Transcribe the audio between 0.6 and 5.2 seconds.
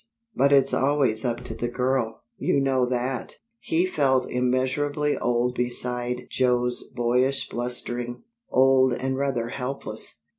always up to the girl. You know that." He felt immeasurably